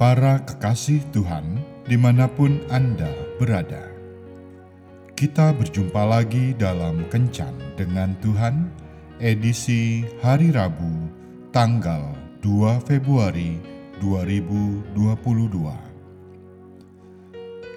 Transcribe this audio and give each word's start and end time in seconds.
Para 0.00 0.40
kekasih 0.48 1.04
Tuhan, 1.12 1.60
di 1.84 1.92
mana 2.00 2.24
pun 2.24 2.56
Anda 2.72 3.12
berada, 3.36 3.84
kita 5.12 5.52
berjumpa 5.52 6.08
lagi 6.08 6.56
dalam 6.56 7.04
Kencan 7.12 7.52
dengan 7.76 8.16
Tuhan, 8.24 8.72
edisi 9.20 10.08
hari 10.24 10.56
Rabu, 10.56 10.88
tanggal 11.52 12.16
2 12.40 12.80
Februari 12.88 13.60
2022. 14.00 15.68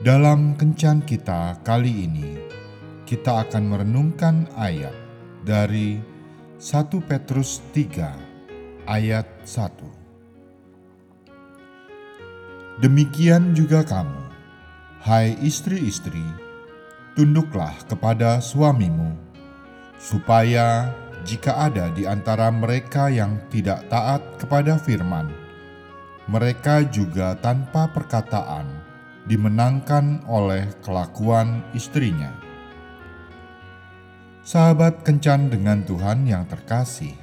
Dalam 0.00 0.56
Kencan 0.56 1.04
kita 1.04 1.60
kali 1.68 2.08
ini, 2.08 2.40
kita 3.04 3.44
akan 3.44 3.76
merenungkan 3.76 4.48
ayat 4.56 4.96
dari 5.44 6.00
1 6.56 6.96
Petrus 7.04 7.60
3 7.76 8.88
ayat 8.88 9.28
1. 9.44 9.95
Demikian 12.76 13.56
juga 13.56 13.80
kamu, 13.80 14.20
hai 15.00 15.32
istri-istri, 15.40 16.20
tunduklah 17.16 17.72
kepada 17.88 18.36
suamimu, 18.36 19.16
supaya 19.96 20.92
jika 21.24 21.56
ada 21.56 21.88
di 21.96 22.04
antara 22.04 22.52
mereka 22.52 23.08
yang 23.08 23.40
tidak 23.48 23.80
taat 23.88 24.20
kepada 24.36 24.76
firman, 24.76 25.32
mereka 26.28 26.84
juga 26.84 27.32
tanpa 27.40 27.88
perkataan 27.88 28.68
dimenangkan 29.24 30.28
oleh 30.28 30.68
kelakuan 30.84 31.64
istrinya. 31.72 32.36
Sahabat 34.44 35.00
kencan 35.00 35.48
dengan 35.48 35.80
Tuhan 35.80 36.28
yang 36.28 36.44
terkasih, 36.44 37.16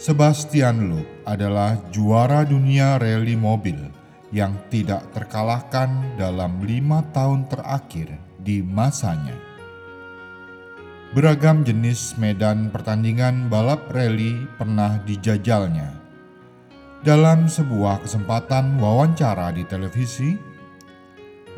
Sebastian 0.00 0.88
Loeb 0.88 1.28
adalah 1.28 1.76
juara 1.92 2.48
dunia 2.48 2.96
rally 2.96 3.36
mobil 3.36 3.97
yang 4.28 4.52
tidak 4.68 5.08
terkalahkan 5.16 5.88
dalam 6.20 6.60
lima 6.60 7.00
tahun 7.16 7.48
terakhir 7.48 8.12
di 8.36 8.60
masanya. 8.60 9.36
Beragam 11.16 11.64
jenis 11.64 12.20
medan 12.20 12.68
pertandingan 12.68 13.48
balap 13.48 13.88
rally 13.88 14.44
pernah 14.60 15.00
dijajalnya. 15.08 15.96
Dalam 17.00 17.48
sebuah 17.48 18.04
kesempatan 18.04 18.76
wawancara 18.76 19.54
di 19.56 19.64
televisi, 19.64 20.36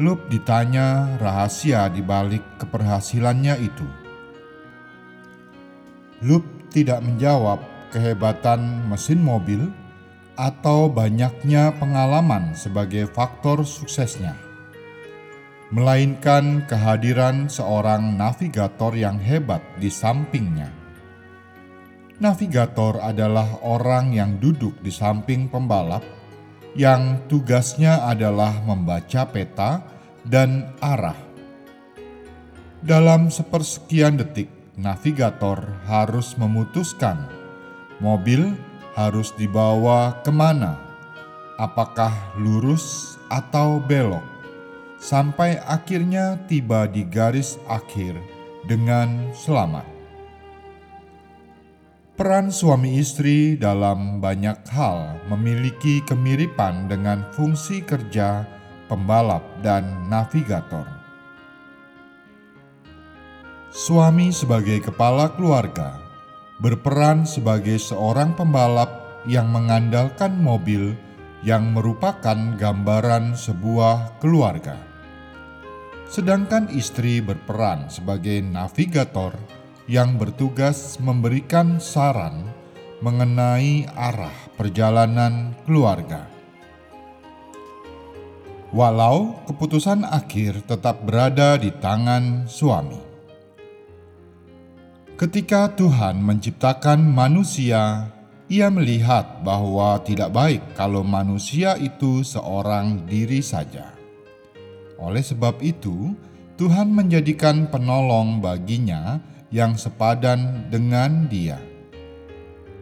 Lup 0.01 0.33
ditanya 0.33 1.19
rahasia 1.21 1.91
di 1.93 2.01
balik 2.01 2.41
keberhasilannya 2.57 3.59
itu. 3.61 3.85
Lup 6.25 6.47
tidak 6.73 7.05
menjawab 7.05 7.61
kehebatan 7.93 8.87
mesin 8.89 9.21
mobil 9.21 9.69
atau 10.41 10.89
banyaknya 10.89 11.77
pengalaman 11.77 12.57
sebagai 12.57 13.05
faktor 13.13 13.61
suksesnya, 13.61 14.33
melainkan 15.69 16.65
kehadiran 16.65 17.45
seorang 17.53 18.17
navigator 18.17 18.97
yang 18.97 19.21
hebat 19.21 19.61
di 19.77 19.93
sampingnya. 19.93 20.73
Navigator 22.17 23.05
adalah 23.05 23.61
orang 23.61 24.17
yang 24.17 24.41
duduk 24.41 24.81
di 24.81 24.89
samping 24.89 25.45
pembalap, 25.53 26.05
yang 26.73 27.21
tugasnya 27.29 28.09
adalah 28.09 28.65
membaca 28.65 29.29
peta 29.29 29.85
dan 30.25 30.73
arah. 30.81 31.17
Dalam 32.81 33.29
sepersekian 33.29 34.17
detik, 34.17 34.49
navigator 34.81 35.61
harus 35.85 36.33
memutuskan 36.41 37.29
mobil 38.01 38.57
harus 38.95 39.31
dibawa 39.35 40.19
ke 40.23 40.33
mana, 40.33 40.79
apakah 41.61 42.13
lurus 42.41 43.17
atau 43.31 43.79
belok, 43.79 44.25
sampai 44.99 45.61
akhirnya 45.69 46.41
tiba 46.51 46.89
di 46.91 47.07
garis 47.07 47.61
akhir 47.71 48.19
dengan 48.67 49.31
selamat. 49.33 49.87
Peran 52.21 52.53
suami 52.53 53.01
istri 53.01 53.57
dalam 53.57 54.21
banyak 54.21 54.69
hal 54.69 55.17
memiliki 55.33 56.05
kemiripan 56.05 56.85
dengan 56.85 57.25
fungsi 57.33 57.81
kerja 57.81 58.45
pembalap 58.93 59.41
dan 59.65 59.89
navigator. 60.13 60.85
Suami 63.73 64.35
sebagai 64.35 64.83
kepala 64.83 65.33
keluarga 65.33 66.00
berperan 66.61 67.25
sebagai 67.25 67.81
seorang 67.81 68.37
pembalap 68.37 69.25
yang 69.25 69.49
mengandalkan 69.49 70.37
mobil 70.37 70.93
yang 71.41 71.73
merupakan 71.73 72.37
gambaran 72.61 73.33
sebuah 73.33 74.21
keluarga. 74.21 74.77
Sedangkan 76.05 76.69
istri 76.77 77.25
berperan 77.25 77.89
sebagai 77.89 78.45
navigator 78.45 79.33
yang 79.89 80.21
bertugas 80.21 81.01
memberikan 81.01 81.81
saran 81.81 82.45
mengenai 83.01 83.89
arah 83.97 84.35
perjalanan 84.61 85.57
keluarga. 85.65 86.29
Walau 88.71 89.43
keputusan 89.51 90.07
akhir 90.07 90.63
tetap 90.69 91.03
berada 91.03 91.59
di 91.59 91.75
tangan 91.75 92.47
suami. 92.47 93.10
Ketika 95.21 95.69
Tuhan 95.77 96.25
menciptakan 96.25 97.05
manusia, 97.05 98.09
Ia 98.49 98.73
melihat 98.73 99.45
bahwa 99.45 100.01
tidak 100.01 100.33
baik 100.33 100.73
kalau 100.73 101.05
manusia 101.05 101.77
itu 101.77 102.25
seorang 102.25 103.05
diri 103.05 103.45
saja. 103.45 103.93
Oleh 104.97 105.21
sebab 105.21 105.61
itu, 105.61 106.17
Tuhan 106.57 106.89
menjadikan 106.89 107.69
penolong 107.69 108.41
baginya 108.41 109.21
yang 109.53 109.77
sepadan 109.77 110.73
dengan 110.73 111.29
Dia. 111.29 111.61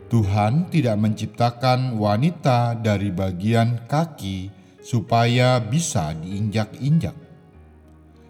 Tuhan 0.06 0.70
tidak 0.70 0.94
menciptakan 0.94 1.98
wanita 1.98 2.78
dari 2.78 3.10
bagian 3.10 3.82
kaki 3.90 4.46
supaya 4.78 5.58
bisa 5.58 6.14
diinjak-injak. 6.14 7.18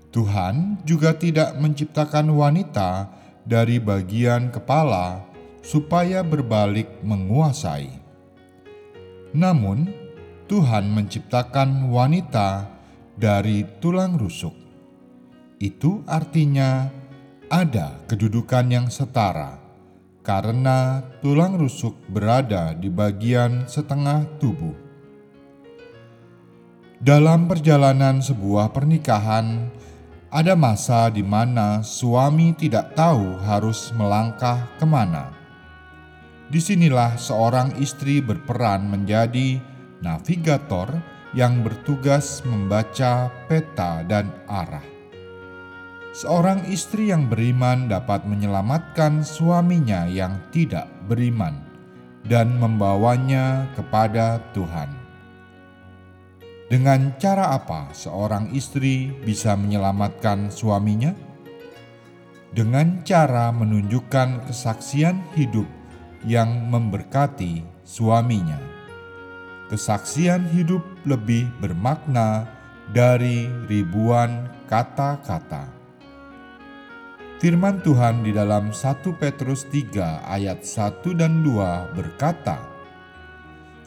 Tuhan 0.08 0.80
juga 0.88 1.12
tidak 1.12 1.60
menciptakan 1.60 2.32
wanita 2.32 3.17
dari 3.48 3.80
bagian 3.80 4.52
kepala 4.52 5.24
supaya 5.64 6.20
berbalik 6.20 7.00
menguasai. 7.00 7.88
Namun, 9.32 9.88
Tuhan 10.44 10.92
menciptakan 10.92 11.88
wanita 11.88 12.68
dari 13.16 13.64
tulang 13.80 14.20
rusuk. 14.20 14.52
Itu 15.56 16.04
artinya 16.04 16.92
ada 17.48 18.04
kedudukan 18.04 18.68
yang 18.68 18.86
setara, 18.92 19.56
karena 20.20 21.00
tulang 21.24 21.56
rusuk 21.56 21.96
berada 22.12 22.76
di 22.76 22.92
bagian 22.92 23.64
setengah 23.64 24.28
tubuh. 24.36 24.76
Dalam 27.00 27.48
perjalanan 27.48 28.20
sebuah 28.20 28.74
pernikahan, 28.74 29.70
ada 30.28 30.52
masa 30.52 31.08
di 31.08 31.24
mana 31.24 31.80
suami 31.80 32.52
tidak 32.52 32.92
tahu 32.92 33.40
harus 33.48 33.92
melangkah 33.96 34.68
ke 34.76 34.84
mana. 34.84 35.32
Di 36.48 36.60
sinilah 36.60 37.16
seorang 37.16 37.76
istri 37.80 38.20
berperan 38.20 38.88
menjadi 38.88 39.60
navigator 40.04 40.88
yang 41.36 41.60
bertugas 41.60 42.40
membaca 42.44 43.28
peta 43.48 44.04
dan 44.04 44.32
arah. 44.48 44.84
Seorang 46.12 46.64
istri 46.72 47.12
yang 47.12 47.28
beriman 47.28 47.86
dapat 47.88 48.24
menyelamatkan 48.24 49.20
suaminya 49.20 50.08
yang 50.08 50.40
tidak 50.48 50.88
beriman 51.04 51.60
dan 52.24 52.56
membawanya 52.56 53.68
kepada 53.76 54.40
Tuhan. 54.56 54.97
Dengan 56.68 57.16
cara 57.16 57.56
apa 57.56 57.96
seorang 57.96 58.52
istri 58.52 59.08
bisa 59.24 59.56
menyelamatkan 59.56 60.52
suaminya? 60.52 61.16
Dengan 62.52 63.00
cara 63.08 63.48
menunjukkan 63.56 64.44
kesaksian 64.44 65.32
hidup 65.32 65.64
yang 66.28 66.68
memberkati 66.68 67.64
suaminya. 67.88 68.60
Kesaksian 69.72 70.44
hidup 70.52 70.84
lebih 71.08 71.48
bermakna 71.56 72.44
dari 72.92 73.48
ribuan 73.64 74.52
kata-kata. 74.68 75.72
Firman 77.40 77.80
Tuhan 77.80 78.28
di 78.28 78.36
dalam 78.36 78.76
1 78.76 79.08
Petrus 79.16 79.64
3 79.72 80.20
ayat 80.28 80.68
1 80.68 81.16
dan 81.16 81.40
2 81.40 81.96
berkata, 81.96 82.67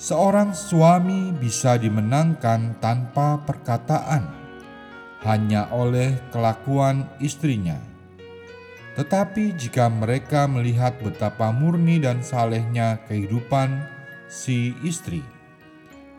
Seorang 0.01 0.57
suami 0.57 1.29
bisa 1.29 1.77
dimenangkan 1.77 2.81
tanpa 2.81 3.37
perkataan, 3.45 4.25
hanya 5.21 5.69
oleh 5.69 6.17
kelakuan 6.33 7.05
istrinya. 7.21 7.77
Tetapi 8.97 9.53
jika 9.53 9.93
mereka 9.93 10.49
melihat 10.49 10.97
betapa 11.05 11.53
murni 11.53 12.01
dan 12.01 12.25
salehnya 12.25 12.97
kehidupan 13.05 13.77
si 14.25 14.73
istri, 14.81 15.21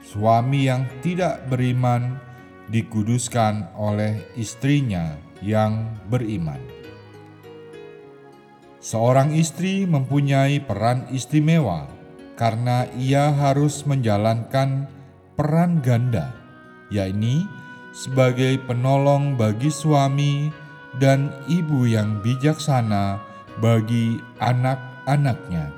Suami 0.02 0.70
yang 0.70 0.86
tidak 1.02 1.42
beriman 1.50 2.22
dikuduskan 2.70 3.66
oleh 3.74 4.18
istrinya 4.38 5.18
yang 5.42 5.90
beriman. 6.06 6.58
Seorang 8.78 9.34
istri 9.34 9.86
mempunyai 9.90 10.58
peran 10.62 11.06
istimewa 11.10 12.01
karena 12.36 12.88
ia 12.96 13.30
harus 13.32 13.84
menjalankan 13.84 14.88
peran 15.36 15.80
ganda, 15.84 16.32
yakni 16.88 17.44
sebagai 17.92 18.56
penolong 18.64 19.36
bagi 19.36 19.68
suami 19.68 20.48
dan 20.96 21.32
ibu 21.48 21.84
yang 21.88 22.20
bijaksana 22.24 23.20
bagi 23.60 24.20
anak-anaknya. 24.40 25.72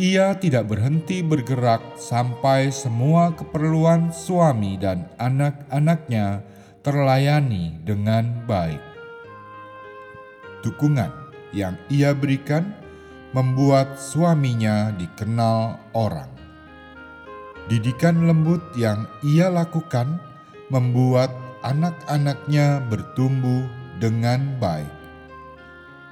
Ia 0.00 0.34
tidak 0.40 0.72
berhenti 0.72 1.20
bergerak 1.20 2.00
sampai 2.00 2.72
semua 2.72 3.36
keperluan 3.36 4.08
suami 4.08 4.80
dan 4.80 5.04
anak-anaknya 5.20 6.40
terlayani 6.80 7.76
dengan 7.84 8.42
baik. 8.48 8.80
Dukungan 10.64 11.12
yang 11.52 11.76
ia 11.92 12.16
berikan 12.16 12.81
membuat 13.32 13.96
suaminya 13.96 14.92
dikenal 14.96 15.80
orang. 15.96 16.28
Didikan 17.68 18.28
lembut 18.28 18.60
yang 18.76 19.08
ia 19.24 19.48
lakukan 19.48 20.20
membuat 20.68 21.32
anak-anaknya 21.64 22.84
bertumbuh 22.92 23.64
dengan 23.96 24.60
baik. 24.60 24.92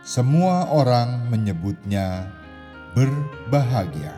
Semua 0.00 0.64
orang 0.72 1.28
menyebutnya 1.28 2.24
berbahagia. 2.96 4.16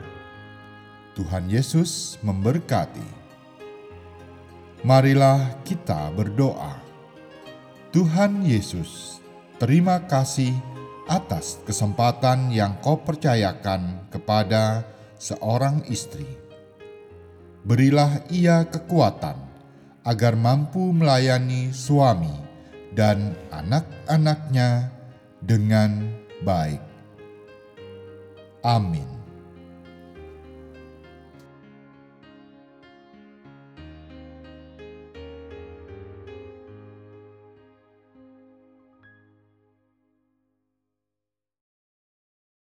Tuhan 1.19 1.51
Yesus 1.51 2.23
memberkati. 2.23 3.21
Marilah 4.87 5.59
kita 5.67 6.15
berdoa. 6.15 6.79
Tuhan 7.93 8.47
Yesus, 8.47 9.21
terima 9.61 10.01
kasih 10.09 10.72
atas 11.13 11.61
kesempatan 11.69 12.49
yang 12.49 12.81
kau 12.81 13.05
percayakan 13.05 14.09
kepada 14.09 14.89
seorang 15.21 15.85
istri. 15.93 16.25
Berilah 17.63 18.25
ia 18.33 18.65
kekuatan 18.65 19.37
agar 20.09 20.35
mampu 20.35 20.91
melayani 20.97 21.71
suami 21.71 22.33
dan 22.97 23.37
anak-anaknya 23.53 24.91
dengan 25.39 26.11
baik 26.43 26.93
Amin. 28.63 29.12